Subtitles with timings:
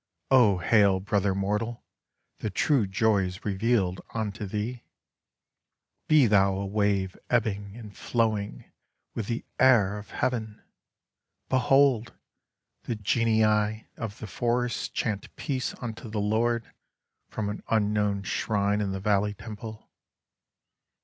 [0.31, 1.85] O hail, brother mortal!
[2.39, 4.81] the true joy is revealed unto thee—
[6.09, 8.65] Be thou a wav^e ebbing and flowing
[9.13, 10.59] with the air of Heaven!
[11.49, 12.13] Behold!
[12.85, 16.65] The genii of the forest chant Peace unto the Lord
[17.29, 19.87] from an unknown shrine in the Valley temple.